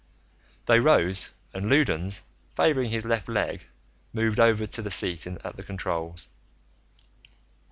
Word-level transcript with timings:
They 0.65 0.79
rose, 0.79 1.29
and 1.53 1.69
Loudons, 1.69 2.23
favoring 2.55 2.89
his 2.89 3.05
left 3.05 3.29
leg, 3.29 3.67
moved 4.13 4.39
over 4.39 4.65
to 4.65 4.81
the 4.81 4.89
seat 4.89 5.27
at 5.27 5.57
the 5.57 5.61
controls. 5.61 6.27